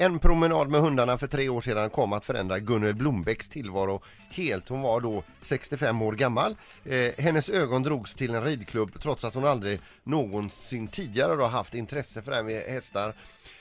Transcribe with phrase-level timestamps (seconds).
[0.00, 4.68] En promenad med hundarna för tre år sedan kom att förändra Gunnel Blombäcks tillvaro helt.
[4.68, 6.56] Hon var då 65 år gammal.
[6.84, 11.74] Eh, hennes ögon drogs till en ridklubb trots att hon aldrig någonsin tidigare då haft
[11.74, 13.14] intresse för det här med hästar.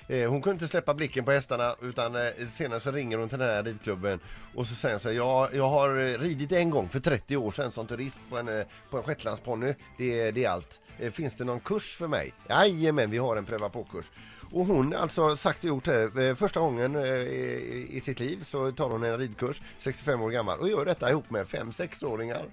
[0.09, 2.21] Eh, hon kunde inte släppa blicken på hästarna utan eh,
[2.53, 4.19] senare så ringer hon till den här ridklubben
[4.55, 7.37] och så säger hon så här, jag, jag har eh, ridit en gång för 30
[7.37, 9.73] år sedan som turist på en, eh, på en shetlandsponny.
[9.97, 10.79] Det, det är allt.
[10.99, 12.33] Eh, Finns det någon kurs för mig?
[12.49, 14.05] Jajamän, vi har en pröva på-kurs.
[14.51, 16.27] Och hon alltså sagt och gjort det.
[16.27, 20.59] Eh, Första gången i i sitt liv så tar hon en ridkurs, 65 år gammal,
[20.59, 22.45] och gör detta ihop med 5-6-åringar.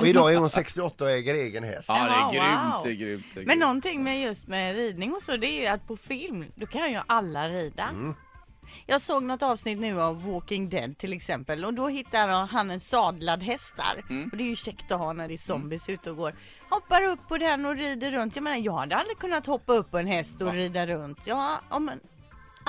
[0.00, 1.84] Och idag är hon 68 och äger egen häst.
[1.88, 1.94] Ja,
[2.30, 2.74] det är grymt.
[2.74, 2.82] wow.
[2.84, 3.24] Det är grymt.
[3.34, 3.60] Det är Men grymt.
[3.60, 6.92] någonting med just med ridning och så, det är ju att på film, då kan
[6.92, 7.90] ju alla rida.
[8.86, 12.80] Jag såg något avsnitt nu av Walking Dead till exempel och då hittar han en
[12.80, 14.26] sadlad häst där.
[14.32, 16.34] Och det är ju käckt att ha när det är zombies ute och går.
[16.70, 18.36] Hoppar upp på den och rider runt.
[18.36, 21.18] Jag menar, jag hade aldrig kunnat hoppa upp på en häst och rida runt.
[21.24, 22.00] Ja, ja, men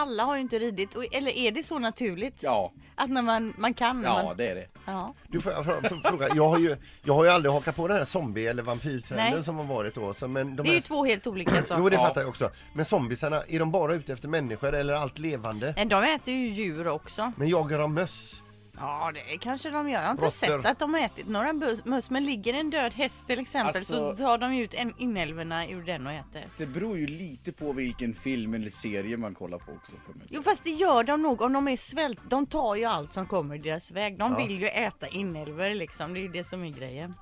[0.01, 0.95] alla har ju inte ridit.
[0.95, 2.35] Och, eller är det så naturligt?
[2.39, 4.01] Ja, Att när man, man kan?
[4.01, 4.67] När ja man, det är det.
[4.85, 5.13] ja.
[5.27, 7.97] Du får jag frå- fråga, jag har ju, jag har ju aldrig hakat på den
[7.97, 9.43] här zombie eller vampyrtrenden Nej.
[9.43, 10.13] som har varit då.
[10.13, 11.75] Så, men de Det är ju här, två helt olika saker.
[11.83, 12.01] jo det Ja.
[12.07, 12.49] fattar jag också.
[12.73, 15.73] Men zombiesarna, är de bara ute efter människor eller allt levande?
[15.77, 17.31] Men de äter ju djur också.
[17.37, 18.35] Men jagar de möss?
[18.79, 19.99] Ja, det kanske de gör.
[19.99, 20.37] Jag har inte Råttor.
[20.61, 23.75] sett att de har ätit några bus- möss, men ligger en död häst till exempel
[23.75, 26.47] Alltså- så tar de ju ut en inälvorna ur den och äter.
[26.57, 29.91] Det beror ju lite på vilken film eller serie man kollar på också.
[29.91, 30.51] Kan man Jo säga.
[30.51, 32.19] fast det gör de nog om de är svält.
[32.29, 34.17] De tar ju allt som kommer i deras väg.
[34.17, 34.37] De Ja.
[34.37, 36.13] vill ju äta inälvor liksom.
[36.13, 37.13] Det är ju det som är grejen.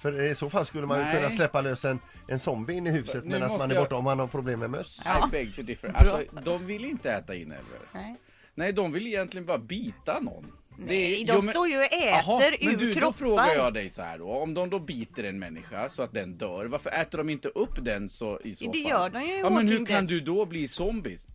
[0.00, 1.16] För i så fall skulle man ju Nej.
[1.16, 1.98] kunna släppa lös en,
[2.28, 4.26] en zombie in i huset Nu medan måste man är jag- borta om man har
[4.26, 5.00] problem med möss.
[5.04, 5.26] Ja.
[5.28, 5.92] I beg to differ.
[5.94, 7.78] Alltså, de vill inte äta inälvor.
[7.94, 8.16] Nej,
[8.54, 10.52] Nej, de vill egentligen bara bita någon.
[10.78, 13.06] Det Nej är- de jo, men- står ju och äter men ur du, kroppar.
[13.06, 14.30] Då frågar jag dig så här då.
[14.30, 17.84] Om de då biter en människa så att den dör, varför äter de inte upp
[17.84, 18.90] den så i så Det fall?
[18.90, 21.26] gör de ju i Ja, men hur kan du då bli zombies?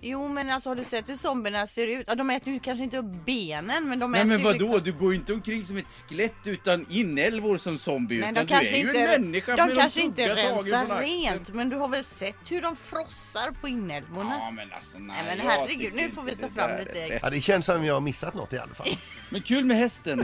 [0.00, 2.04] Jo men alltså har du sett hur zombierna ser ut?
[2.08, 4.58] Ja, de äter ju kanske inte upp benen men de Nej äter men ju vadå,
[4.58, 4.84] liksom...
[4.84, 8.54] du går ju inte omkring som ett skelett utan inälvor som zombie Nej, utan de
[8.54, 11.68] kanske du är ju inte, en människa de med kanske de inte rensar rent men
[11.68, 14.34] du har väl sett hur de frossar på inälvorna?
[14.38, 17.18] Ja men alltså nej, Nej men herregud, nu får vi ta fram lite ägg.
[17.22, 18.98] Ja, det känns som jag har missat något i alla fall.
[19.30, 20.20] Men kul med hästen.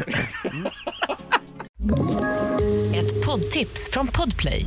[2.95, 4.67] Ett poddtips från Podplay.